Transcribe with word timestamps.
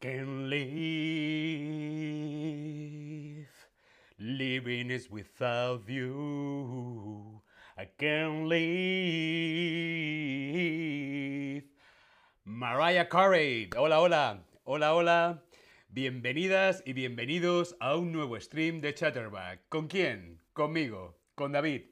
can 0.00 0.48
live. 0.48 0.58
Living 4.18 4.90
is 4.90 5.10
without 5.10 5.88
you. 5.88 7.42
I 7.76 7.86
can 7.98 8.48
live. 8.48 8.58
Mariah 12.44 13.06
Carey. 13.06 13.68
Hola, 13.76 14.00
hola. 14.00 14.44
Hola, 14.64 14.94
hola. 14.94 15.42
Bienvenidas 15.88 16.82
y 16.86 16.92
bienvenidos 16.92 17.74
a 17.80 17.96
un 17.96 18.12
nuevo 18.12 18.38
stream 18.38 18.80
de 18.80 18.94
Chatterback. 18.94 19.68
¿Con 19.68 19.88
quién? 19.88 20.40
Conmigo, 20.52 21.18
con 21.34 21.50
David. 21.52 21.82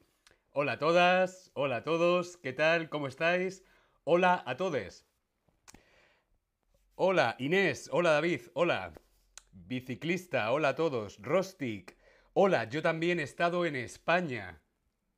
Hola 0.53 0.73
a 0.73 0.79
todas, 0.79 1.51
hola 1.53 1.77
a 1.77 1.83
todos, 1.83 2.37
¿qué 2.37 2.53
tal? 2.53 2.89
¿Cómo 2.89 3.07
estáis? 3.07 3.63
Hola 4.03 4.43
a 4.45 4.55
todos. 4.55 5.06
Hola 6.99 7.35
Inés, 7.37 7.91
hola 7.93 8.09
David, 8.09 8.41
hola. 8.55 8.91
Biciclista, 9.51 10.51
hola 10.51 10.69
a 10.69 10.75
todos. 10.75 11.21
Rostic, 11.21 11.95
hola, 12.33 12.63
yo 12.63 12.81
también 12.81 13.19
he 13.19 13.23
estado 13.23 13.67
en 13.67 13.75
España. 13.75 14.63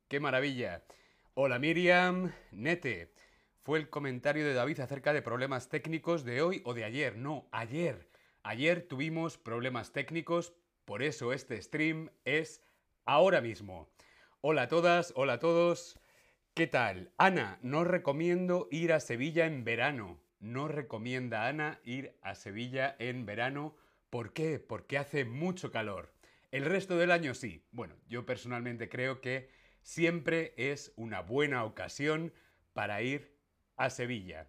¡Qué 0.06 0.20
maravilla! 0.20 0.84
Hola 1.32 1.58
Miriam, 1.58 2.34
Nete. 2.50 3.14
Fue 3.62 3.78
el 3.78 3.88
comentario 3.88 4.44
de 4.44 4.52
David 4.52 4.80
acerca 4.80 5.14
de 5.14 5.22
problemas 5.22 5.70
técnicos 5.70 6.22
de 6.22 6.42
hoy 6.42 6.60
o 6.66 6.74
de 6.74 6.84
ayer. 6.84 7.16
No, 7.16 7.48
ayer. 7.50 8.10
Ayer 8.42 8.86
tuvimos 8.86 9.38
problemas 9.38 9.90
técnicos, 9.90 10.52
por 10.84 11.02
eso 11.02 11.32
este 11.32 11.62
stream 11.62 12.10
es 12.26 12.62
ahora 13.06 13.40
mismo. 13.40 13.88
Hola 14.42 14.64
a 14.64 14.68
todas, 14.68 15.14
hola 15.16 15.32
a 15.32 15.38
todos. 15.38 15.98
¿Qué 16.52 16.66
tal? 16.66 17.14
Ana, 17.16 17.58
no 17.62 17.84
recomiendo 17.84 18.68
ir 18.70 18.92
a 18.92 19.00
Sevilla 19.00 19.46
en 19.46 19.64
verano. 19.64 20.20
No 20.40 20.68
recomienda 20.68 21.46
Ana 21.46 21.80
ir 21.84 22.16
a 22.22 22.34
Sevilla 22.34 22.96
en 22.98 23.26
verano. 23.26 23.76
¿Por 24.08 24.32
qué? 24.32 24.58
Porque 24.58 24.96
hace 24.96 25.26
mucho 25.26 25.70
calor. 25.70 26.12
El 26.50 26.64
resto 26.64 26.96
del 26.96 27.10
año 27.10 27.34
sí. 27.34 27.64
Bueno, 27.70 27.94
yo 28.08 28.24
personalmente 28.26 28.88
creo 28.88 29.20
que 29.20 29.50
siempre 29.82 30.54
es 30.56 30.92
una 30.96 31.20
buena 31.20 31.64
ocasión 31.64 32.32
para 32.72 33.02
ir 33.02 33.36
a 33.76 33.90
Sevilla. 33.90 34.48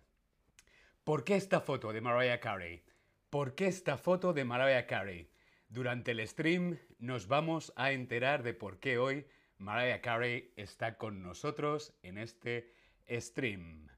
¿Por 1.04 1.26
qué 1.26 1.36
esta 1.36 1.60
foto 1.60 1.92
de 1.92 2.02
Mariah 2.02 2.40
Carey? 2.40 2.84
¿Por 3.30 3.56
qué 3.56 3.68
esta 3.68 3.98
foto 3.98 4.34
de 4.34 4.46
Mariah 4.46 4.88
Carey? 4.88 5.30
Durante 5.68 6.12
el 6.12 6.26
stream 6.28 6.78
nos 7.00 7.28
vamos 7.28 7.74
a 7.76 7.92
enterar 7.92 8.44
de 8.44 8.54
por 8.54 8.80
qué 8.80 8.98
hoy 8.98 9.26
Mariah 9.58 10.02
Carey 10.02 10.54
está 10.56 10.98
con 10.98 11.22
nosotros 11.22 11.94
en 12.02 12.18
este 12.18 12.74
stream. 13.10 13.90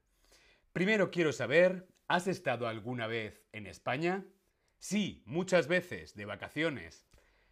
Primero 0.74 1.12
quiero 1.12 1.32
saber, 1.32 1.86
¿has 2.08 2.26
estado 2.26 2.66
alguna 2.66 3.06
vez 3.06 3.46
en 3.52 3.68
España? 3.68 4.26
Sí, 4.80 5.22
muchas 5.24 5.68
veces, 5.68 6.16
de 6.16 6.24
vacaciones. 6.24 7.06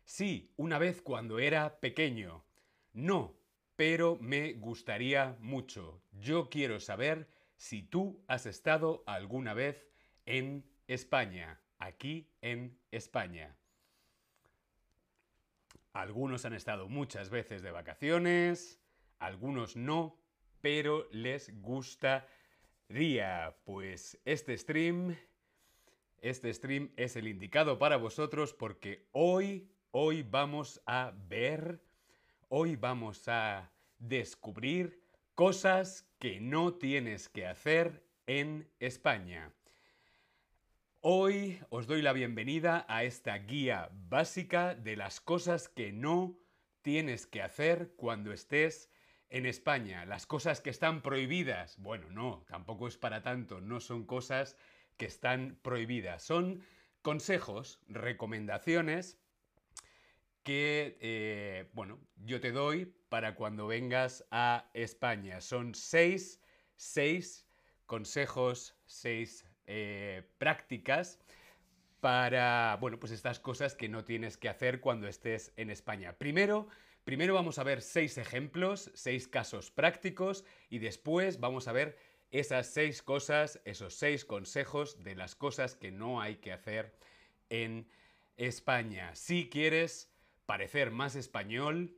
Sí, 0.05 0.53
una 0.56 0.81
vez 0.81 1.03
cuando 1.03 1.39
era 1.39 1.78
pequeño. 1.78 2.45
No, 2.93 3.39
pero 3.77 4.19
me 4.20 4.55
gustaría 4.55 5.37
mucho. 5.39 6.03
Yo 6.11 6.50
quiero 6.50 6.81
saber 6.81 7.28
si 7.55 7.84
tú 7.84 8.25
has 8.27 8.45
estado 8.45 9.05
alguna 9.06 9.55
vez 9.55 9.87
en 10.27 10.69
España, 10.89 11.61
aquí 11.78 12.28
en 12.41 12.77
España. 12.91 13.56
Algunos 15.93 16.45
han 16.45 16.55
estado 16.55 16.89
muchas 16.89 17.31
veces 17.31 17.62
de 17.62 17.70
vacaciones, 17.70 18.81
algunos 19.20 19.77
no, 19.77 20.20
pero 20.61 21.06
les 21.12 21.53
gustaría. 22.93 23.57
Pues 23.65 24.19
este 24.27 24.57
stream, 24.59 25.17
este 26.21 26.53
stream 26.53 26.91
es 26.97 27.17
el 27.17 27.27
indicado 27.27 27.79
para 27.79 27.97
vosotros 27.97 28.53
porque 28.53 29.09
hoy, 29.12 29.71
hoy 29.93 30.23
vamos 30.23 30.83
a 30.84 31.15
ver, 31.27 31.81
hoy 32.51 32.77
vamos 32.77 33.29
a 33.29 33.72
descubrir 33.99 35.00
cosas 35.34 36.06
que 36.19 36.39
no 36.41 36.75
tienes 36.75 37.31
que 37.31 37.47
hacer 37.47 38.05
en 38.27 38.69
España. 38.78 39.55
Hoy 41.00 41.61
os 41.71 41.87
doy 41.87 42.03
la 42.03 42.12
bienvenida 42.12 42.84
a 42.89 43.05
esta 43.05 43.39
guía 43.39 43.89
básica 44.11 44.75
de 44.75 44.97
las 44.97 45.19
cosas 45.22 45.71
que 45.71 45.93
no 45.93 46.39
tienes 46.83 47.27
que 47.27 47.41
hacer 47.41 47.95
cuando 47.97 48.34
estés 48.34 48.91
en 49.32 49.47
España. 49.47 50.04
Las 50.04 50.26
cosas 50.26 50.60
que 50.60 50.70
están 50.70 51.00
prohibidas. 51.00 51.78
Bueno, 51.78 52.10
no, 52.10 52.44
tampoco 52.48 52.87
es 52.87 52.98
para 52.98 53.22
tanto, 53.22 53.60
no 53.60 53.81
son 53.81 54.04
cosas 54.04 54.56
que 54.98 55.06
están 55.06 55.59
prohibidas. 55.62 56.22
Son 56.22 56.62
consejos, 57.00 57.81
recomendaciones 57.88 59.19
que, 60.42 60.98
eh, 61.00 61.71
bueno, 61.72 61.98
yo 62.16 62.41
te 62.41 62.53
doy 62.53 62.94
para 63.09 63.34
cuando 63.34 63.66
vengas 63.66 64.26
a 64.31 64.71
España. 64.75 65.41
Son 65.41 65.75
seis, 65.75 66.38
seis 66.76 67.47
consejos, 67.87 68.76
seis 68.84 69.47
eh, 69.66 70.28
prácticas 70.37 71.19
para, 72.00 72.76
bueno, 72.81 72.98
pues 72.98 73.12
estas 73.12 73.41
cosas 73.41 73.75
que 73.76 73.88
no 73.88 74.04
tienes 74.04 74.37
que 74.37 74.50
hacer 74.50 74.81
cuando 74.81 75.09
estés 75.09 75.54
en 75.56 75.71
España. 75.71 76.19
Primero, 76.19 76.69
primero 77.05 77.35
vamos 77.35 77.59
a 77.59 77.65
ver 77.65 77.83
seis 77.83 78.19
ejemplos, 78.19 78.91
seis 78.95 79.29
casos 79.29 79.71
prácticos 79.71 80.45
y 80.71 80.79
después 80.79 81.41
vamos 81.41 81.69
a 81.69 81.73
ver 81.73 81.99
esas 82.31 82.67
seis 82.67 83.03
cosas, 83.03 83.61
esos 83.65 83.95
seis 83.95 84.25
consejos 84.25 85.03
de 85.03 85.15
las 85.15 85.35
cosas 85.35 85.77
que 85.77 85.91
no 85.91 86.21
hay 86.21 86.37
que 86.37 86.53
hacer 86.53 86.95
en 87.51 87.87
España. 88.37 89.15
Si 89.15 89.49
quieres 89.51 90.11
parecer 90.47 90.91
más 90.91 91.15
español 91.15 91.97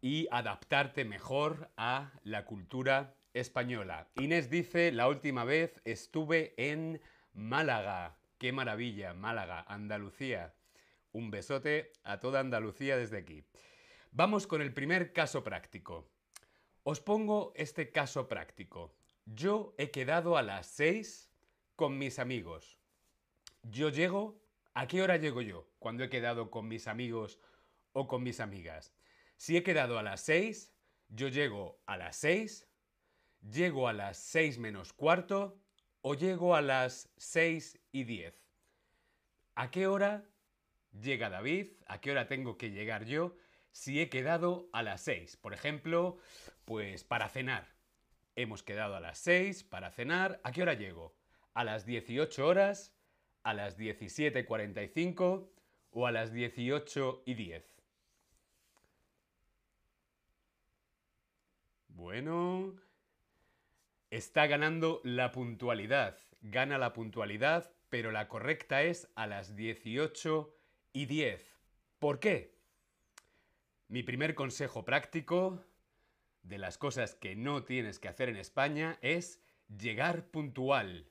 y 0.00 0.28
adaptarte 0.30 1.04
mejor 1.04 1.70
a 1.76 2.12
la 2.22 2.44
cultura 2.44 3.14
española. 3.34 4.08
Inés 4.16 4.50
dice, 4.50 4.92
la 4.92 5.08
última 5.08 5.44
vez 5.44 5.80
estuve 5.84 6.54
en 6.56 7.00
Málaga. 7.34 8.16
Qué 8.38 8.52
maravilla, 8.52 9.14
Málaga, 9.14 9.64
Andalucía. 9.68 10.54
Un 11.12 11.30
besote 11.30 11.92
a 12.04 12.20
toda 12.20 12.40
Andalucía 12.40 12.96
desde 12.96 13.18
aquí. 13.18 13.44
Vamos 14.16 14.46
con 14.46 14.62
el 14.62 14.72
primer 14.72 15.12
caso 15.12 15.44
práctico. 15.44 16.08
Os 16.84 17.02
pongo 17.02 17.52
este 17.54 17.90
caso 17.90 18.26
práctico. 18.26 18.96
Yo 19.26 19.74
he 19.76 19.90
quedado 19.90 20.38
a 20.38 20.42
las 20.42 20.68
6 20.68 21.30
con 21.74 21.98
mis 21.98 22.18
amigos. 22.18 22.78
Yo 23.62 23.90
llego... 23.90 24.40
¿A 24.72 24.86
qué 24.86 25.02
hora 25.02 25.18
llego 25.18 25.42
yo 25.42 25.68
cuando 25.78 26.02
he 26.02 26.08
quedado 26.08 26.50
con 26.50 26.66
mis 26.66 26.88
amigos 26.88 27.38
o 27.92 28.08
con 28.08 28.22
mis 28.22 28.40
amigas? 28.40 28.94
Si 29.36 29.54
he 29.54 29.62
quedado 29.62 29.98
a 29.98 30.02
las 30.02 30.22
6, 30.22 30.72
yo 31.10 31.28
llego 31.28 31.78
a 31.84 31.98
las 31.98 32.16
6 32.16 32.66
¿Llego 33.42 33.86
a 33.86 33.92
las 33.92 34.16
6 34.16 34.56
menos 34.58 34.94
cuarto 34.94 35.60
o 36.00 36.14
llego 36.14 36.56
a 36.56 36.62
las 36.62 37.10
6 37.18 37.78
y 37.92 38.04
10? 38.04 38.34
¿A 39.56 39.70
qué 39.70 39.86
hora 39.86 40.24
llega 40.98 41.28
David? 41.28 41.72
¿A 41.86 42.00
qué 42.00 42.12
hora 42.12 42.28
tengo 42.28 42.56
que 42.56 42.70
llegar 42.70 43.04
yo 43.04 43.36
si 43.76 44.00
he 44.00 44.08
quedado 44.08 44.70
a 44.72 44.82
las 44.82 45.02
6? 45.02 45.36
Por 45.36 45.52
ejemplo, 45.52 46.16
pues 46.64 47.04
para 47.04 47.28
cenar. 47.28 47.74
Hemos 48.34 48.62
quedado 48.62 48.96
a 48.96 49.00
las 49.00 49.18
6 49.18 49.64
para 49.64 49.90
cenar. 49.90 50.40
¿A 50.44 50.52
qué 50.52 50.62
hora 50.62 50.72
llego? 50.72 51.14
¿A 51.52 51.62
las 51.62 51.84
18 51.84 52.46
horas? 52.46 52.94
¿A 53.42 53.52
las 53.52 53.78
17.45? 53.78 55.50
¿O 55.90 56.06
a 56.06 56.10
las 56.10 56.32
18 56.32 57.22
y 57.26 57.34
10? 57.34 57.82
Bueno, 61.88 62.74
Está 64.08 64.46
ganando 64.46 65.00
la 65.04 65.32
puntualidad. 65.32 66.16
Gana 66.40 66.78
la 66.78 66.92
puntualidad, 66.92 67.72
pero 67.90 68.12
la 68.12 68.28
correcta 68.28 68.84
es 68.84 69.10
a 69.16 69.26
las 69.26 69.56
18 69.56 70.54
y 70.92 71.06
10. 71.06 71.44
¿Por 71.98 72.20
qué? 72.20 72.55
Mi 73.88 74.02
primer 74.02 74.34
consejo 74.34 74.84
práctico 74.84 75.64
de 76.42 76.58
las 76.58 76.76
cosas 76.76 77.14
que 77.14 77.36
no 77.36 77.62
tienes 77.62 78.00
que 78.00 78.08
hacer 78.08 78.28
en 78.28 78.36
España 78.36 78.98
es 79.00 79.40
llegar 79.68 80.26
puntual. 80.26 81.08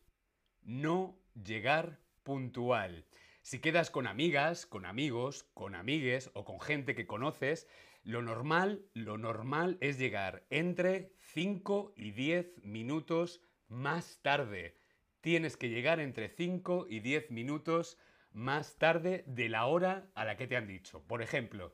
No 0.61 1.17
llegar 1.41 2.01
puntual. 2.23 3.05
Si 3.43 3.59
quedas 3.59 3.91
con 3.91 4.07
amigas, 4.07 4.65
con 4.65 4.85
amigos, 4.85 5.43
con 5.53 5.73
amigues 5.73 6.31
o 6.33 6.43
con 6.43 6.59
gente 6.59 6.95
que 6.95 7.07
conoces, 7.07 7.65
lo 8.03 8.21
normal, 8.21 8.83
lo 8.93 9.17
normal 9.17 9.77
es 9.79 9.97
llegar 9.97 10.45
entre 10.49 11.13
5 11.19 11.93
y 11.95 12.11
10 12.11 12.65
minutos 12.65 13.41
más 13.69 14.19
tarde. 14.21 14.77
Tienes 15.21 15.55
que 15.55 15.69
llegar 15.69 16.01
entre 16.01 16.27
5 16.27 16.87
y 16.89 16.99
10 16.99 17.31
minutos 17.31 17.97
más 18.31 18.75
tarde 18.75 19.23
de 19.27 19.47
la 19.47 19.65
hora 19.65 20.11
a 20.13 20.25
la 20.25 20.35
que 20.35 20.45
te 20.45 20.57
han 20.57 20.67
dicho. 20.67 21.01
Por 21.07 21.21
ejemplo, 21.21 21.73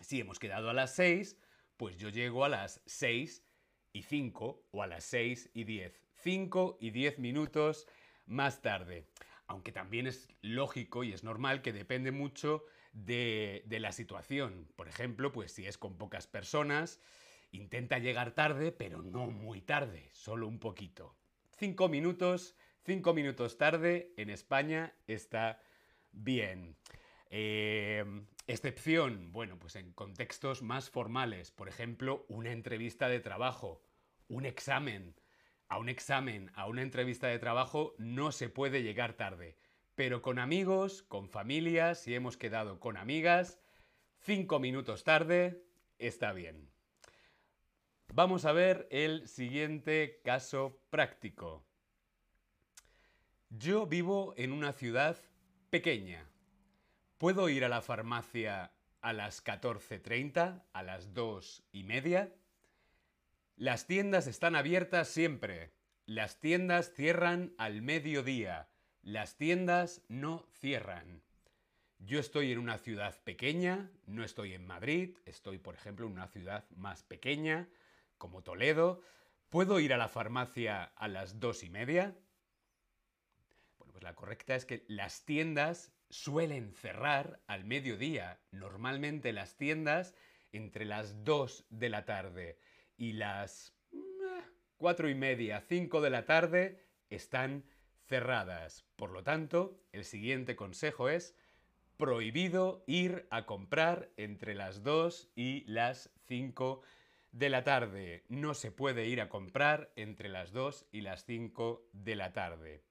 si 0.00 0.20
hemos 0.20 0.38
quedado 0.38 0.70
a 0.70 0.74
las 0.74 0.94
6, 0.94 1.36
pues 1.76 1.96
yo 1.96 2.08
llego 2.08 2.44
a 2.44 2.48
las 2.48 2.80
6 2.86 3.44
y 3.92 4.02
5 4.02 4.68
o 4.70 4.82
a 4.82 4.86
las 4.86 5.04
6 5.04 5.50
y 5.54 5.64
10. 5.64 6.00
5 6.22 6.78
y 6.80 6.90
10 6.90 7.18
minutos 7.18 7.86
más 8.26 8.62
tarde. 8.62 9.06
aunque 9.46 9.72
también 9.72 10.06
es 10.06 10.28
lógico 10.40 11.04
y 11.04 11.12
es 11.12 11.22
normal 11.22 11.60
que 11.60 11.74
depende 11.74 12.12
mucho 12.12 12.64
de, 12.94 13.62
de 13.66 13.78
la 13.78 13.92
situación. 13.92 14.66
Por 14.74 14.88
ejemplo, 14.88 15.32
pues 15.32 15.52
si 15.52 15.66
es 15.66 15.76
con 15.76 15.98
pocas 15.98 16.26
personas, 16.26 16.98
intenta 17.52 17.98
llegar 17.98 18.32
tarde, 18.32 18.72
pero 18.72 19.02
no 19.02 19.26
muy 19.26 19.60
tarde, 19.60 20.08
solo 20.12 20.48
un 20.48 20.58
poquito. 20.58 21.14
Cinco 21.58 21.90
minutos, 21.90 22.56
cinco 22.86 23.12
minutos 23.12 23.58
tarde 23.58 24.14
en 24.16 24.30
España 24.30 24.94
está 25.06 25.60
bien. 26.10 26.76
Eh, 27.28 28.04
excepción, 28.46 29.32
bueno, 29.32 29.58
pues 29.58 29.76
en 29.76 29.92
contextos 29.92 30.62
más 30.62 30.90
formales, 30.90 31.50
por 31.50 31.68
ejemplo, 31.68 32.24
una 32.28 32.52
entrevista 32.52 33.08
de 33.08 33.20
trabajo, 33.20 33.82
un 34.28 34.44
examen. 34.46 35.14
A 35.68 35.78
un 35.78 35.88
examen, 35.88 36.50
a 36.54 36.66
una 36.66 36.82
entrevista 36.82 37.26
de 37.26 37.38
trabajo 37.38 37.94
no 37.98 38.32
se 38.32 38.48
puede 38.48 38.82
llegar 38.82 39.14
tarde. 39.14 39.56
Pero 39.94 40.22
con 40.22 40.38
amigos, 40.38 41.02
con 41.02 41.28
familias, 41.28 42.00
si 42.00 42.14
hemos 42.14 42.36
quedado 42.36 42.80
con 42.80 42.96
amigas, 42.96 43.60
cinco 44.20 44.58
minutos 44.58 45.04
tarde 45.04 45.64
está 45.98 46.32
bien. 46.32 46.70
Vamos 48.12 48.44
a 48.44 48.52
ver 48.52 48.86
el 48.90 49.26
siguiente 49.26 50.20
caso 50.22 50.80
práctico. 50.90 51.64
Yo 53.50 53.86
vivo 53.86 54.34
en 54.36 54.52
una 54.52 54.72
ciudad 54.72 55.16
pequeña. 55.70 56.28
¿Puedo 57.24 57.48
ir 57.48 57.64
a 57.64 57.70
la 57.70 57.80
farmacia 57.80 58.74
a 59.00 59.14
las 59.14 59.42
14.30, 59.42 60.62
a 60.74 60.82
las 60.82 61.14
2 61.14 61.64
y 61.72 61.82
media? 61.82 62.34
Las 63.56 63.86
tiendas 63.86 64.26
están 64.26 64.54
abiertas 64.54 65.08
siempre. 65.08 65.72
Las 66.04 66.38
tiendas 66.38 66.92
cierran 66.92 67.54
al 67.56 67.80
mediodía. 67.80 68.68
Las 69.00 69.38
tiendas 69.38 70.02
no 70.08 70.44
cierran. 70.52 71.22
Yo 71.98 72.20
estoy 72.20 72.52
en 72.52 72.58
una 72.58 72.76
ciudad 72.76 73.18
pequeña, 73.24 73.90
no 74.04 74.22
estoy 74.22 74.52
en 74.52 74.66
Madrid, 74.66 75.16
estoy 75.24 75.56
por 75.56 75.76
ejemplo 75.76 76.04
en 76.04 76.12
una 76.12 76.28
ciudad 76.28 76.68
más 76.76 77.04
pequeña, 77.04 77.70
como 78.18 78.42
Toledo. 78.42 79.00
¿Puedo 79.48 79.80
ir 79.80 79.94
a 79.94 79.96
la 79.96 80.08
farmacia 80.08 80.92
a 80.94 81.08
las 81.08 81.40
dos 81.40 81.64
y 81.64 81.70
media? 81.70 82.14
Bueno, 83.78 83.94
pues 83.94 84.04
la 84.04 84.14
correcta 84.14 84.54
es 84.54 84.66
que 84.66 84.84
las 84.88 85.24
tiendas 85.24 85.90
suelen 86.10 86.72
cerrar 86.72 87.40
al 87.46 87.64
mediodía. 87.64 88.40
Normalmente 88.50 89.32
las 89.32 89.56
tiendas 89.56 90.14
entre 90.52 90.84
las 90.84 91.24
2 91.24 91.66
de 91.70 91.88
la 91.88 92.04
tarde 92.04 92.58
y 92.96 93.12
las 93.12 93.74
mm, 93.92 93.98
cuatro 94.76 95.08
y 95.08 95.14
media, 95.14 95.60
5 95.60 96.00
de 96.00 96.10
la 96.10 96.24
tarde 96.24 96.84
están 97.10 97.64
cerradas. 98.06 98.84
Por 98.96 99.10
lo 99.10 99.22
tanto, 99.22 99.80
el 99.92 100.04
siguiente 100.04 100.56
consejo 100.56 101.08
es 101.08 101.34
prohibido 101.96 102.84
ir 102.86 103.26
a 103.30 103.46
comprar 103.46 104.10
entre 104.16 104.54
las 104.54 104.82
2 104.82 105.30
y 105.34 105.64
las 105.66 106.10
5 106.26 106.82
de 107.32 107.48
la 107.48 107.64
tarde. 107.64 108.24
No 108.28 108.54
se 108.54 108.70
puede 108.70 109.06
ir 109.06 109.20
a 109.20 109.28
comprar 109.28 109.92
entre 109.96 110.28
las 110.28 110.52
2 110.52 110.86
y 110.92 111.00
las 111.00 111.24
5 111.24 111.88
de 111.92 112.16
la 112.16 112.32
tarde. 112.32 112.82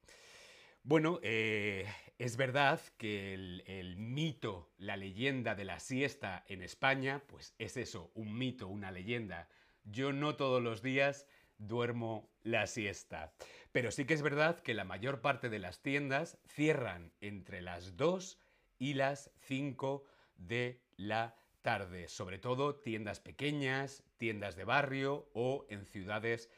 Bueno, 0.84 1.20
eh, 1.24 1.88
es 2.18 2.38
verdad 2.38 2.80
que 2.98 3.34
el, 3.34 3.64
el, 3.68 3.96
mito, 3.98 4.72
la 4.78 4.98
leyenda 4.98 5.56
de 5.56 5.66
la 5.66 5.80
siesta 5.80 6.44
en 6.48 6.62
España, 6.62 7.24
pues 7.28 7.56
es 7.58 7.78
eso, 7.78 8.12
un 8.16 8.38
mito, 8.38 8.68
una 8.68 8.92
leyenda 8.92 9.48
yo 9.86 10.14
no 10.14 10.36
todos 10.36 10.62
los 10.62 10.82
días 10.82 11.28
duermo 11.58 12.30
la 12.44 12.68
siesta. 12.68 13.34
Pero 13.72 13.92
sí 13.92 14.06
que 14.06 14.14
es 14.14 14.22
verdad 14.22 14.60
que 14.60 14.74
la 14.74 14.84
mayor 14.84 15.22
parte 15.22 15.50
de 15.50 15.60
las 15.60 15.82
tiendas 15.82 16.38
cierran 16.48 17.12
entre 17.22 17.62
las 17.62 17.98
2 17.98 18.40
y 18.80 18.94
las 18.94 19.32
5 19.42 20.06
de 20.38 20.82
la 20.98 21.36
tarde. 21.62 22.08
Sobre 22.08 22.38
todo 22.38 22.76
tiendas 22.76 23.20
pequeñas, 23.20 24.04
tiendas 24.18 24.56
de 24.56 24.64
barrio 24.64 25.30
o 25.34 25.66
en 25.70 25.86
ciudades 25.86 26.50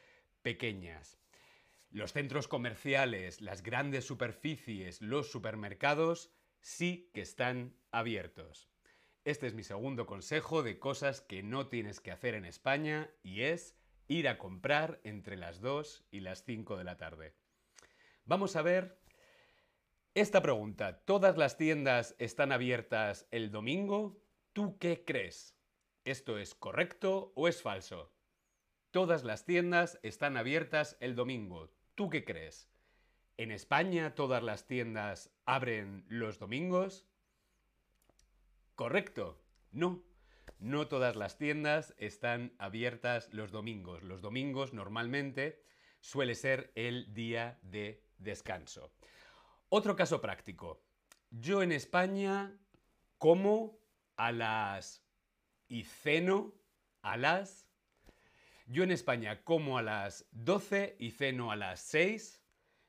pequeñas. 0.42 1.18
Los 1.90 2.12
centros 2.12 2.48
comerciales, 2.48 3.40
las 3.40 3.62
grandes 3.62 4.04
superficies, 4.04 5.00
los 5.00 5.30
supermercados 5.30 6.30
sí 6.60 7.10
que 7.14 7.20
están 7.20 7.76
abiertos. 7.90 8.68
Este 9.24 9.46
es 9.46 9.54
mi 9.54 9.62
segundo 9.62 10.06
consejo 10.06 10.62
de 10.62 10.78
cosas 10.78 11.20
que 11.20 11.42
no 11.42 11.68
tienes 11.68 12.00
que 12.00 12.12
hacer 12.12 12.34
en 12.34 12.44
España 12.44 13.10
y 13.22 13.42
es 13.42 13.76
ir 14.08 14.28
a 14.28 14.38
comprar 14.38 15.00
entre 15.04 15.36
las 15.36 15.60
2 15.60 16.06
y 16.10 16.20
las 16.20 16.44
5 16.44 16.76
de 16.76 16.84
la 16.84 16.96
tarde. 16.96 17.34
Vamos 18.24 18.56
a 18.56 18.62
ver 18.62 19.00
esta 20.14 20.42
pregunta. 20.42 21.04
¿Todas 21.04 21.36
las 21.36 21.56
tiendas 21.56 22.14
están 22.18 22.50
abiertas 22.52 23.26
el 23.30 23.50
domingo? 23.50 24.22
¿Tú 24.52 24.78
qué 24.78 25.04
crees? 25.04 25.56
¿Esto 26.04 26.38
es 26.38 26.54
correcto 26.54 27.32
o 27.34 27.48
es 27.48 27.62
falso? 27.62 28.15
Todas 28.96 29.24
las 29.24 29.44
tiendas 29.44 30.00
están 30.02 30.38
abiertas 30.38 30.96
el 31.00 31.16
domingo. 31.16 31.68
¿Tú 31.96 32.08
qué 32.08 32.24
crees? 32.24 32.70
¿En 33.36 33.50
España 33.52 34.14
todas 34.14 34.42
las 34.42 34.66
tiendas 34.66 35.30
abren 35.44 36.06
los 36.08 36.38
domingos? 36.38 37.06
Correcto. 38.74 39.38
No. 39.70 40.02
No 40.58 40.88
todas 40.88 41.14
las 41.14 41.36
tiendas 41.36 41.94
están 41.98 42.54
abiertas 42.56 43.28
los 43.34 43.52
domingos. 43.52 44.02
Los 44.02 44.22
domingos 44.22 44.72
normalmente 44.72 45.62
suele 46.00 46.34
ser 46.34 46.72
el 46.74 47.12
día 47.12 47.58
de 47.60 48.02
descanso. 48.16 48.94
Otro 49.68 49.94
caso 49.94 50.22
práctico. 50.22 50.82
Yo 51.28 51.62
en 51.62 51.72
España 51.72 52.58
como 53.18 53.78
a 54.16 54.32
las 54.32 55.04
y 55.68 55.84
ceno 55.84 56.54
a 57.02 57.18
las... 57.18 57.65
Yo 58.68 58.82
en 58.82 58.90
España 58.90 59.44
como 59.44 59.78
a 59.78 59.82
las 59.82 60.26
12 60.32 60.96
y 60.98 61.12
ceno 61.12 61.52
a 61.52 61.56
las 61.56 61.78
6. 61.82 62.42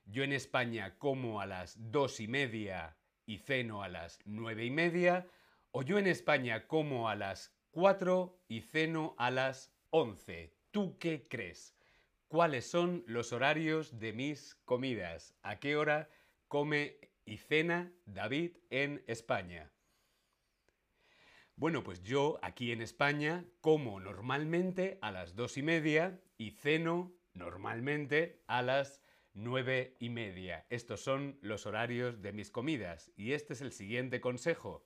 Yo 0.06 0.24
en 0.24 0.34
España 0.34 0.98
como 0.98 1.40
a 1.40 1.46
las 1.46 1.76
2 1.92 2.20
y 2.22 2.28
media 2.28 2.98
y 3.28 3.38
ceno 3.38 3.84
a 3.84 3.88
las 3.88 4.20
9 4.26 4.66
y 4.66 4.72
media. 4.72 5.28
O 5.70 5.84
yo 5.84 6.00
en 6.00 6.08
España 6.08 6.66
como 6.66 7.10
a 7.10 7.16
las 7.16 7.54
4 7.70 8.42
y 8.48 8.62
ceno 8.62 9.14
a 9.20 9.30
las 9.30 9.72
11. 9.92 10.52
¿Tú 10.72 10.98
qué 10.98 11.28
crees? 11.28 11.76
¿Cuáles 12.28 12.66
son 12.66 13.04
los 13.06 13.32
horarios 13.32 14.00
de 14.00 14.14
mis 14.14 14.56
comidas? 14.66 15.36
¿A 15.44 15.60
qué 15.60 15.76
hora 15.76 16.10
come 16.48 16.98
y 17.24 17.38
cena 17.38 17.94
David 18.08 18.58
en 18.72 19.04
España? 19.06 19.72
Bueno, 21.60 21.84
pues 21.84 22.04
yo 22.04 22.38
aquí 22.44 22.72
en 22.72 22.84
España 22.84 23.44
como 23.62 24.00
normalmente 24.00 25.00
a 25.02 25.12
las 25.12 25.36
dos 25.36 25.58
y 25.58 25.64
media 25.64 26.22
y 26.38 26.52
ceno 26.52 27.16
normalmente 27.34 28.44
a 28.46 28.62
las 28.62 29.02
nueve 29.34 29.96
y 30.00 30.10
media. 30.10 30.68
Estos 30.70 31.02
son 31.02 31.40
los 31.42 31.66
horarios 31.66 32.22
de 32.22 32.32
mis 32.32 32.52
comidas. 32.52 33.12
Y 33.16 33.32
este 33.32 33.54
es 33.54 33.62
el 33.62 33.72
siguiente 33.72 34.22
consejo 34.22 34.86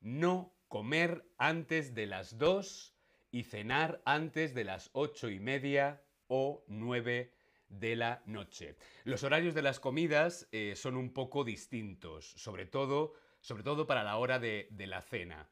no 0.00 0.56
comer 0.66 1.24
antes 1.38 1.94
de 1.94 2.06
las 2.06 2.36
2 2.36 2.96
y 3.30 3.44
cenar 3.44 4.02
antes 4.04 4.54
de 4.54 4.64
las 4.64 4.90
8 4.92 5.30
y 5.30 5.38
media 5.38 6.02
o 6.26 6.64
9 6.66 7.32
de 7.68 7.94
la 7.94 8.24
noche. 8.26 8.76
Los 9.04 9.22
horarios 9.22 9.54
de 9.54 9.62
las 9.62 9.78
comidas 9.78 10.48
eh, 10.50 10.74
son 10.74 10.96
un 10.96 11.12
poco 11.12 11.44
distintos, 11.44 12.32
sobre 12.32 12.66
todo, 12.66 13.14
sobre 13.40 13.62
todo 13.62 13.86
para 13.86 14.02
la 14.02 14.16
hora 14.16 14.40
de 14.40 14.68
la 14.72 15.00
cena. 15.00 15.48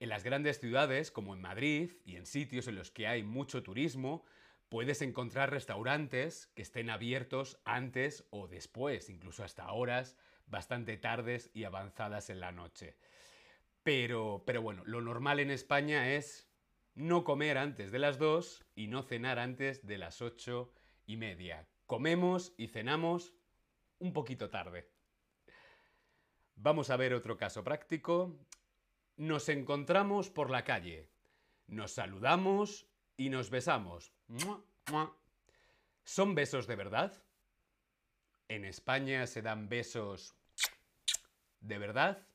En 0.00 0.08
las 0.08 0.22
grandes 0.22 0.60
ciudades, 0.60 1.10
como 1.10 1.34
en 1.34 1.40
Madrid 1.40 1.92
y 2.04 2.16
en 2.16 2.26
sitios 2.26 2.68
en 2.68 2.76
los 2.76 2.90
que 2.90 3.08
hay 3.08 3.24
mucho 3.24 3.62
turismo, 3.62 4.24
puedes 4.68 5.02
encontrar 5.02 5.50
restaurantes 5.50 6.46
que 6.54 6.62
estén 6.62 6.90
abiertos 6.90 7.60
antes 7.64 8.24
o 8.30 8.46
después, 8.46 9.10
incluso 9.10 9.42
hasta 9.42 9.72
horas 9.72 10.16
bastante 10.46 10.96
tardes 10.96 11.50
y 11.52 11.64
avanzadas 11.64 12.30
en 12.30 12.40
la 12.40 12.52
noche. 12.52 12.96
Pero, 13.82 14.44
pero 14.46 14.62
bueno, 14.62 14.82
lo 14.86 15.00
normal 15.00 15.40
en 15.40 15.50
España 15.50 16.14
es 16.14 16.48
no 16.94 17.24
comer 17.24 17.58
antes 17.58 17.90
de 17.92 17.98
las 17.98 18.18
2 18.18 18.64
y 18.74 18.88
no 18.88 19.02
cenar 19.02 19.38
antes 19.38 19.86
de 19.86 19.98
las 19.98 20.20
8 20.20 20.72
y 21.06 21.16
media. 21.16 21.66
Comemos 21.86 22.54
y 22.56 22.68
cenamos 22.68 23.32
un 23.98 24.12
poquito 24.12 24.50
tarde. 24.50 24.90
Vamos 26.56 26.90
a 26.90 26.96
ver 26.96 27.14
otro 27.14 27.36
caso 27.36 27.62
práctico. 27.62 28.36
Nos 29.18 29.50
encontramos 29.50 30.30
por 30.30 30.48
la 30.48 30.64
calle, 30.64 31.10
nos 31.66 31.92
saludamos 31.92 32.86
y 33.16 33.28
nos 33.28 33.50
besamos. 33.50 34.12
¿Son 36.04 36.34
besos 36.34 36.66
de 36.66 36.76
verdad? 36.76 37.12
¿En 38.48 38.64
España 38.64 39.26
se 39.26 39.42
dan 39.42 39.68
besos 39.68 40.34
de 41.60 41.76
verdad? 41.78 42.26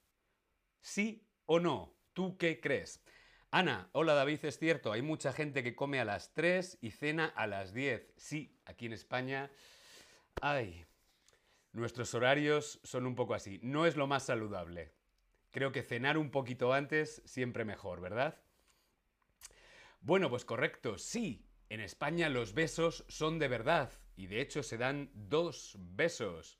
¿Sí 0.82 1.25
o 1.48 1.60
no? 1.60 1.96
¿Tú 2.13 2.38
qué 2.38 2.60
crees? 2.60 3.02
Ana, 3.50 3.90
hola 3.94 4.13
David, 4.13 4.46
es 4.46 4.60
cierto, 4.60 4.92
hay 4.92 5.02
mucha 5.02 5.34
gente 5.34 5.63
que 5.63 5.75
come 5.75 6.00
a 6.00 6.06
las 6.06 6.34
3 6.34 6.78
y 6.82 6.92
cena 6.92 7.25
a 7.36 7.48
las 7.48 7.74
10. 7.74 8.13
Sí, 8.18 8.56
aquí 8.66 8.86
en 8.86 8.94
España, 8.94 9.50
ay, 10.42 10.86
Nuestros 11.74 12.13
horarios 12.13 12.80
son 12.84 13.08
un 13.08 13.16
poco 13.16 13.34
así. 13.34 13.60
No 13.63 13.88
es 13.88 13.96
lo 13.96 14.06
más 14.06 14.24
saludable. 14.24 14.92
Creo 15.53 15.72
que 15.72 15.83
cenar 15.83 16.17
un 16.17 16.31
poquito 16.31 16.74
antes 16.74 17.22
siempre 17.25 17.63
mejor, 17.63 18.01
¿verdad? 18.01 18.41
Bueno, 20.01 20.27
pues 20.27 20.45
correcto, 20.45 20.98
sí. 20.98 21.45
En 21.69 21.79
España 21.79 22.27
los 22.27 22.55
besos 22.55 23.05
son 23.07 23.38
de 23.38 23.48
verdad 23.48 23.91
y 24.15 24.25
de 24.25 24.41
hecho 24.41 24.63
se 24.63 24.79
dan 24.79 25.12
dos 25.13 25.77
besos. 25.79 26.60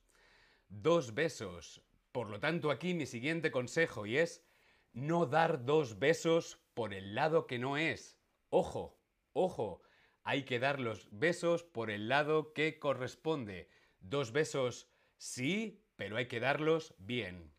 Dos 0.68 1.12
besos. 1.12 1.82
Por 2.12 2.30
lo 2.30 2.38
tanto, 2.38 2.70
aquí 2.70 2.94
mi 2.94 3.06
siguiente 3.06 3.50
consejo 3.50 4.06
y 4.06 4.16
es 4.16 4.46
no 4.92 5.26
dar 5.26 5.64
dos 5.64 5.98
besos 5.98 6.60
por 6.72 6.94
el 6.94 7.16
lado 7.16 7.48
que 7.48 7.58
no 7.58 7.76
es. 7.76 8.20
Ojo, 8.48 8.96
ojo, 9.32 9.82
hay 10.22 10.44
que 10.44 10.60
dar 10.60 10.78
los 10.78 11.08
besos 11.10 11.64
por 11.64 11.90
el 11.90 12.08
lado 12.08 12.52
que 12.52 12.78
corresponde. 12.78 13.68
Dos 13.98 14.30
besos 14.30 14.88
sí, 15.16 15.82
pero 15.96 16.16
hay 16.16 16.28
que 16.28 16.38
darlos 16.38 16.94
bien. 16.98 17.52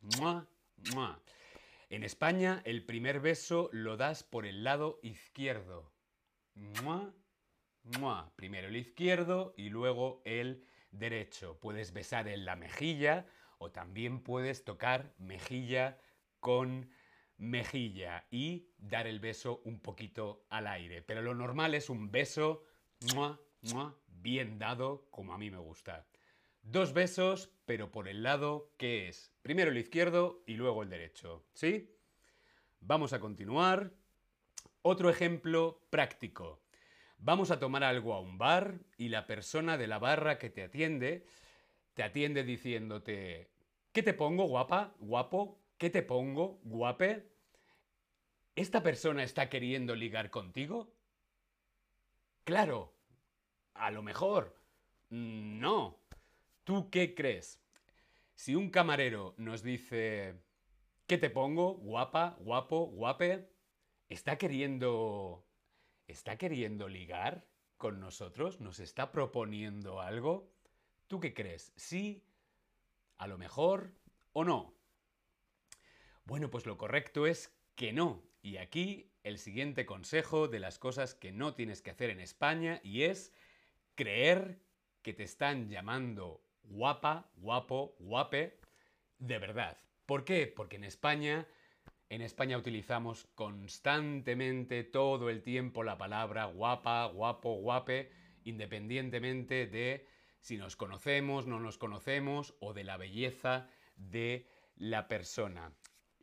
En 1.90 2.04
España, 2.04 2.62
el 2.66 2.86
primer 2.86 3.20
beso 3.20 3.70
lo 3.72 3.98
das 3.98 4.24
por 4.24 4.46
el 4.46 4.64
lado 4.64 5.00
izquierdo. 5.04 5.92
Primero 8.36 8.68
el 8.68 8.76
izquierdo 8.76 9.54
y 9.58 9.70
luego 9.70 10.22
el 10.26 10.66
derecho. 10.92 11.60
Puedes 11.60 11.94
besar 11.94 12.28
en 12.28 12.46
la 12.46 12.56
mejilla 12.56 13.26
o 13.58 13.72
también 13.72 14.22
puedes 14.22 14.64
tocar 14.64 15.14
mejilla 15.18 16.00
con 16.40 16.90
mejilla 17.38 18.26
y 18.32 18.70
dar 18.78 19.08
el 19.08 19.20
beso 19.20 19.62
un 19.66 19.80
poquito 19.80 20.46
al 20.50 20.68
aire. 20.68 21.02
Pero 21.02 21.22
lo 21.22 21.34
normal 21.36 21.74
es 21.76 21.90
un 21.90 22.12
beso 22.12 22.64
bien 24.08 24.58
dado 24.58 25.08
como 25.12 25.34
a 25.34 25.38
mí 25.38 25.52
me 25.52 25.58
gusta. 25.60 26.06
Dos 26.66 26.94
besos, 26.94 27.52
pero 27.66 27.92
por 27.92 28.08
el 28.08 28.24
lado 28.24 28.74
que 28.78 29.08
es. 29.08 29.32
Primero 29.44 29.70
el 29.70 29.78
izquierdo 29.78 30.44
y 30.48 30.56
luego 30.56 30.82
el 30.82 30.90
derecho. 30.90 31.46
¿Sí? 31.54 31.96
Vamos 32.80 33.14
a 33.14 33.20
continuar. 33.20 33.94
Otro 34.82 35.12
ejemplo 35.12 35.86
práctico. 35.92 36.64
Vamos 37.20 37.52
a 37.52 37.60
tomar 37.60 37.84
algo 37.84 38.16
a 38.16 38.20
un 38.20 38.40
bar 38.40 38.80
y 38.98 39.10
la 39.10 39.28
persona 39.28 39.78
de 39.78 39.88
la 39.88 40.00
barra 40.00 40.40
que 40.40 40.50
te 40.50 40.64
atiende 40.64 41.26
te 41.94 42.04
atiende 42.04 42.44
diciéndote, 42.44 43.52
¿qué 43.94 44.04
te 44.04 44.14
pongo 44.14 44.46
guapa, 44.46 44.96
guapo? 45.00 45.62
¿Qué 45.78 45.90
te 45.90 46.02
pongo 46.02 46.60
guape? 46.64 47.32
¿Esta 48.56 48.84
persona 48.84 49.24
está 49.24 49.50
queriendo 49.50 49.96
ligar 49.96 50.30
contigo? 50.30 50.94
Claro, 52.44 52.94
a 53.76 53.92
lo 53.92 54.02
mejor. 54.02 54.60
No. 55.10 56.05
¿Tú 56.66 56.90
qué 56.90 57.16
crees? 57.16 57.62
Si 58.36 58.56
un 58.56 58.70
camarero 58.70 59.34
nos 59.38 59.64
dice, 59.64 60.36
¿qué 61.08 61.18
te 61.18 61.30
pongo? 61.30 61.76
Guapa, 61.76 62.36
guapo, 62.42 62.88
guape, 62.88 63.50
¿está 64.10 64.38
queriendo 64.38 65.46
¿Está 66.08 66.38
queriendo 66.38 66.88
ligar 66.88 67.48
con 67.78 68.00
nosotros? 68.00 68.62
¿Nos 68.62 68.80
está 68.80 69.12
proponiendo 69.12 70.02
algo? 70.02 70.54
¿Tú 71.08 71.20
qué 71.20 71.34
crees? 71.34 71.74
¿Sí? 71.76 72.24
¿A 73.18 73.28
lo 73.28 73.40
mejor? 73.40 73.92
¿O 74.34 74.44
no? 74.44 74.76
Bueno, 76.26 76.52
pues 76.52 76.68
lo 76.68 76.78
correcto 76.78 77.26
es 77.26 77.58
que 77.76 77.92
no. 77.92 78.24
Y 78.44 78.58
aquí 78.58 79.12
el 79.24 79.40
siguiente 79.40 79.88
consejo 79.88 80.48
de 80.48 80.60
las 80.60 80.78
cosas 80.78 81.16
que 81.16 81.32
no 81.32 81.56
tienes 81.56 81.82
que 81.82 81.90
hacer 81.90 82.12
en 82.12 82.20
España 82.20 82.82
y 82.84 83.04
es 83.04 83.34
creer 83.96 84.62
que 85.02 85.14
te 85.14 85.24
están 85.24 85.70
llamando 85.70 86.45
guapa, 86.70 87.30
guapo, 87.38 87.96
guape 88.00 88.60
de 89.20 89.40
verdad. 89.40 89.78
¿Por 90.06 90.24
qué? 90.24 90.48
Porque 90.48 90.76
en 90.76 90.84
España 90.84 91.48
en 92.10 92.22
España 92.22 92.58
utilizamos 92.58 93.28
constantemente 93.34 94.84
todo 94.84 95.30
el 95.30 95.42
tiempo 95.42 95.84
la 95.84 95.98
palabra 95.98 96.46
guapa, 96.46 97.06
guapo, 97.08 97.56
guape, 97.56 98.12
independientemente 98.44 99.66
de 99.66 100.06
si 100.40 100.58
nos 100.58 100.76
conocemos, 100.76 101.48
no 101.48 101.60
nos 101.60 101.80
conocemos 101.80 102.54
o 102.60 102.74
de 102.74 102.84
la 102.84 102.98
belleza 102.98 103.68
de 103.96 104.48
la 104.76 105.08
persona. 105.08 105.74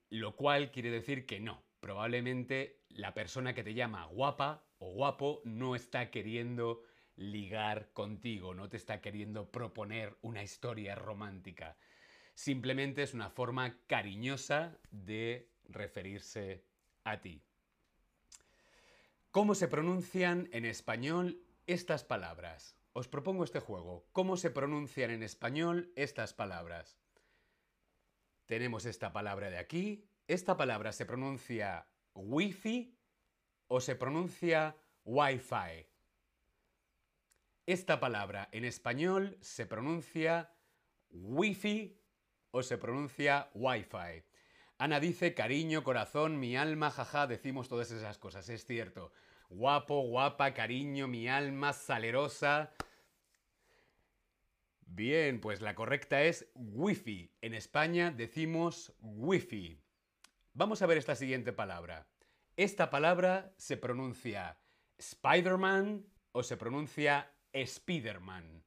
Lo 0.09 0.37
cual 0.37 0.71
quiere 0.71 0.91
decir 0.91 1.27
que 1.27 1.41
no. 1.41 1.65
Probablemente 1.81 2.85
la 2.91 3.13
persona 3.13 3.53
que 3.53 3.65
te 3.65 3.75
llama 3.75 4.07
guapa 4.07 4.65
o 4.79 4.93
guapo 4.93 5.43
no 5.45 5.75
está 5.75 6.11
queriendo 6.11 6.83
ligar 7.17 7.93
contigo, 7.93 8.55
no 8.55 8.69
te 8.69 8.77
está 8.77 9.01
queriendo 9.01 9.51
proponer 9.51 10.17
una 10.23 10.43
historia 10.43 10.95
romántica. 10.95 11.77
Simplemente 12.35 13.03
es 13.03 13.15
una 13.15 13.31
forma 13.31 13.79
cariñosa 13.87 14.79
de 14.91 15.51
referirse 15.69 16.65
a 17.05 17.21
ti. 17.21 17.43
¿Cómo 19.31 19.55
se 19.55 19.69
pronuncian 19.69 20.49
en 20.53 20.65
español 20.65 21.43
estas 21.67 22.05
palabras? 22.05 22.77
Os 22.93 23.09
propongo 23.09 23.45
este 23.45 23.61
juego. 23.61 24.07
¿Cómo 24.13 24.37
se 24.37 24.51
pronuncian 24.51 25.11
en 25.11 25.23
español 25.23 25.93
estas 25.97 26.35
palabras? 26.35 26.99
Tenemos 28.47 28.85
esta 28.85 29.13
palabra 29.13 29.49
de 29.49 29.59
aquí. 29.59 30.07
¿Esta 30.29 30.57
palabra 30.57 30.93
se 30.93 31.07
pronuncia 31.07 31.87
wifi 32.15 32.99
o 33.69 33.81
se 33.81 33.97
pronuncia 33.97 34.77
wifi? 35.05 35.92
Esta 37.67 38.01
palabra 38.01 38.49
en 38.51 38.65
español 38.65 39.39
se 39.41 39.67
pronuncia 39.67 40.51
wifi 41.11 41.97
o 42.51 42.63
se 42.65 42.77
pronuncia 42.77 43.51
wifi. 43.55 44.25
Ana 44.79 44.99
dice, 44.99 45.33
cariño, 45.33 45.85
corazón, 45.85 46.41
mi 46.41 46.57
alma, 46.57 46.91
jaja, 46.91 47.29
decimos 47.29 47.69
todas 47.69 47.93
esas 47.93 48.19
cosas, 48.19 48.49
es 48.49 48.67
cierto. 48.67 49.13
Guapo, 49.49 50.01
guapa, 50.03 50.55
cariño, 50.55 51.07
mi 51.07 51.29
alma, 51.29 51.73
salerosa. 51.73 52.73
Bien, 54.81 55.41
pues 55.41 55.61
la 55.61 55.77
correcta 55.77 56.23
es 56.23 56.51
wifi. 56.55 57.31
En 57.43 57.55
España 57.55 58.11
decimos 58.11 58.93
wifi. 58.99 59.81
Vamos 60.53 60.83
a 60.83 60.87
ver 60.87 60.99
esta 60.99 61.15
siguiente 61.15 61.53
palabra. 61.53 62.09
Esta 62.57 62.91
palabra 62.91 63.55
se 63.57 63.77
pronuncia 63.77 64.59
Spider-Man 64.99 66.05
o 66.33 66.43
se 66.43 66.57
pronuncia 66.57 67.31
Spiderman. 67.55 68.65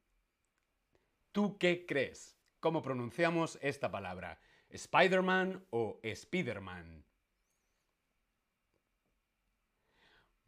¿Tú 1.32 1.58
qué 1.58 1.86
crees? 1.86 2.38
¿Cómo 2.60 2.82
pronunciamos 2.82 3.60
esta 3.62 3.92
palabra? 3.92 4.40
¿Spider-Man 4.70 5.66
o 5.70 6.00
Spider-Man? 6.04 7.06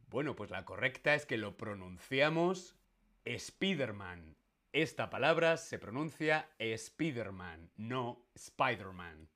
Bueno, 0.10 0.36
pues 0.36 0.50
la 0.50 0.63
correcta 0.63 1.15
es 1.15 1.25
que 1.25 1.38
lo 1.38 1.58
pronunciamos 1.58 2.77
Spider-Man. 3.25 4.38
Esta 4.72 5.10
palabra 5.10 5.58
se 5.58 5.79
pronuncia 5.79 6.50
Spider-Man, 6.60 7.72
no 7.75 8.25
Spider-Man. 8.36 9.29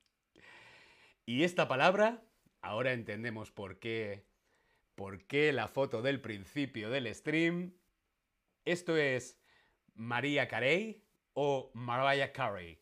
Y 1.25 1.43
esta 1.43 1.67
palabra, 1.67 2.23
ahora 2.61 2.93
entendemos 2.93 3.51
por 3.51 3.79
qué, 3.79 4.25
por 4.95 5.25
qué 5.25 5.51
la 5.51 5.67
foto 5.67 6.01
del 6.01 6.21
principio 6.21 6.89
del 6.89 7.13
stream. 7.13 7.73
Esto 8.65 8.95
es 8.95 9.41
María 9.95 10.47
Carey 10.47 11.03
o 11.33 11.71
Mariah 11.73 12.31
Carey. 12.31 12.79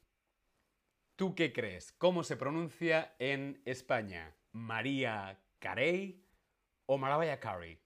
¿Tú 1.15 1.35
qué 1.35 1.53
crees? 1.53 1.93
¿Cómo 1.93 2.23
se 2.23 2.35
pronuncia 2.35 3.15
en 3.19 3.61
España? 3.65 4.35
¿María 4.51 5.41
Carey 5.59 6.25
o 6.85 6.97
Mariah 6.97 7.39
Carey? 7.39 7.79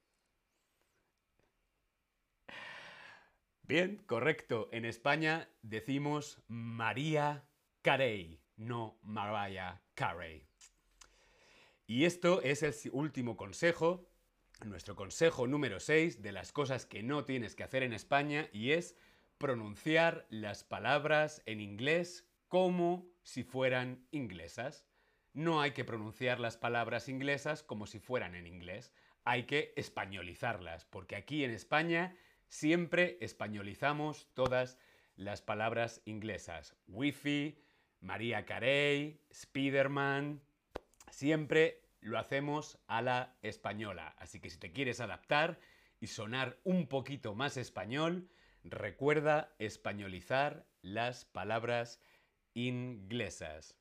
Bien, 3.61 3.97
correcto. 4.07 4.69
En 4.71 4.85
España 4.85 5.49
decimos 5.61 6.43
María 6.47 7.47
Carey, 7.81 8.41
no 8.55 8.99
Mariah 9.03 9.81
Carey. 9.93 10.47
Y 11.85 12.05
esto 12.05 12.41
es 12.41 12.63
el 12.63 12.73
último 12.91 13.37
consejo, 13.37 14.12
nuestro 14.65 14.95
consejo 14.95 15.47
número 15.47 15.79
6 15.79 16.21
de 16.21 16.31
las 16.31 16.51
cosas 16.51 16.85
que 16.85 17.03
no 17.03 17.25
tienes 17.25 17.55
que 17.55 17.63
hacer 17.63 17.83
en 17.83 17.93
España 17.93 18.49
y 18.51 18.71
es 18.71 18.95
pronunciar 19.37 20.25
las 20.29 20.63
palabras 20.63 21.41
en 21.45 21.59
inglés 21.59 22.25
como 22.47 23.05
si 23.23 23.43
fueran 23.43 24.07
inglesas. 24.11 24.85
No 25.33 25.61
hay 25.61 25.71
que 25.71 25.83
pronunciar 25.83 26.39
las 26.39 26.57
palabras 26.57 27.09
inglesas 27.09 27.63
como 27.63 27.87
si 27.87 27.99
fueran 27.99 28.35
en 28.35 28.47
inglés. 28.47 28.93
Hay 29.25 29.43
que 29.43 29.73
españolizarlas, 29.75 30.85
porque 30.85 31.15
aquí 31.15 31.43
en 31.43 31.51
España 31.51 32.15
siempre 32.47 33.17
españolizamos 33.21 34.27
todas 34.33 34.77
las 35.15 35.41
palabras 35.41 36.01
inglesas. 36.05 36.75
Wifi, 36.87 37.57
María 37.99 38.45
Carey, 38.45 39.19
Spiderman. 39.33 40.41
Siempre 41.09 41.82
lo 42.03 42.19
hacemos 42.19 42.79
a 42.87 43.01
la 43.01 43.37
española. 43.41 44.15
Así 44.17 44.39
que 44.39 44.49
si 44.49 44.57
te 44.57 44.71
quieres 44.71 44.99
adaptar 44.99 45.59
y 45.99 46.07
sonar 46.07 46.59
un 46.63 46.87
poquito 46.87 47.35
más 47.35 47.57
español, 47.57 48.29
recuerda 48.63 49.53
españolizar 49.59 50.65
las 50.81 51.25
palabras 51.25 52.01
inglesas. 52.53 53.75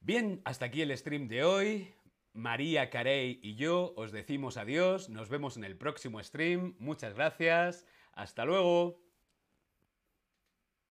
Bien, 0.00 0.40
hasta 0.44 0.66
aquí 0.66 0.82
el 0.82 0.96
stream 0.96 1.28
de 1.28 1.44
hoy. 1.44 1.94
María 2.32 2.90
Carey 2.90 3.40
y 3.42 3.54
yo 3.54 3.94
os 3.96 4.12
decimos 4.12 4.56
adiós. 4.56 5.08
Nos 5.08 5.30
vemos 5.30 5.56
en 5.56 5.64
el 5.64 5.76
próximo 5.76 6.22
stream. 6.22 6.76
Muchas 6.78 7.14
gracias. 7.14 7.86
Hasta 8.12 8.44
luego. 8.44 9.05